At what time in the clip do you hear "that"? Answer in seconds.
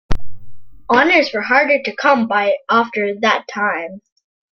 3.19-3.45